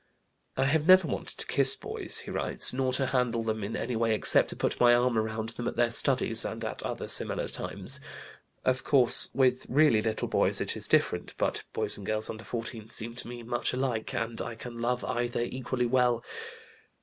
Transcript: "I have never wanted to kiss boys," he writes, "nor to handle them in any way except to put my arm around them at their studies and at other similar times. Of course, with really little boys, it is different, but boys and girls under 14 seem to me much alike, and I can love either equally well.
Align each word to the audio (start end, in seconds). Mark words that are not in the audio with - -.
"I 0.57 0.65
have 0.65 0.87
never 0.87 1.07
wanted 1.07 1.37
to 1.37 1.45
kiss 1.45 1.75
boys," 1.75 2.17
he 2.25 2.31
writes, 2.31 2.73
"nor 2.73 2.91
to 2.93 3.05
handle 3.05 3.43
them 3.43 3.63
in 3.63 3.75
any 3.75 3.95
way 3.95 4.15
except 4.15 4.49
to 4.49 4.55
put 4.55 4.79
my 4.79 4.95
arm 4.95 5.15
around 5.15 5.49
them 5.49 5.67
at 5.67 5.75
their 5.75 5.91
studies 5.91 6.43
and 6.43 6.65
at 6.65 6.81
other 6.81 7.07
similar 7.07 7.47
times. 7.47 7.99
Of 8.65 8.83
course, 8.83 9.29
with 9.35 9.67
really 9.69 10.01
little 10.01 10.27
boys, 10.27 10.59
it 10.59 10.75
is 10.75 10.87
different, 10.87 11.35
but 11.37 11.65
boys 11.71 11.97
and 11.97 12.05
girls 12.07 12.31
under 12.31 12.43
14 12.43 12.89
seem 12.89 13.13
to 13.17 13.27
me 13.27 13.43
much 13.43 13.73
alike, 13.73 14.11
and 14.15 14.41
I 14.41 14.55
can 14.55 14.81
love 14.81 15.05
either 15.05 15.41
equally 15.43 15.85
well. 15.85 16.23